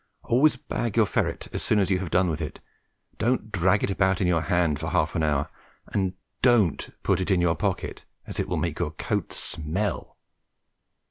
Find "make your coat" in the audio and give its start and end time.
8.57-9.31